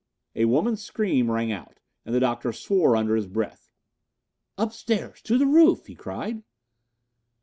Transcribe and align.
A 0.35 0.45
woman's 0.45 0.81
scream 0.83 1.29
rang 1.29 1.51
out, 1.51 1.79
and 2.07 2.15
the 2.15 2.19
Doctor 2.19 2.51
swore 2.51 2.95
under 2.95 3.15
his 3.15 3.27
breath. 3.27 3.69
"Upstairs! 4.57 5.21
To 5.21 5.37
the 5.37 5.45
roof!" 5.45 5.85
he 5.85 5.93
cried. 5.93 6.41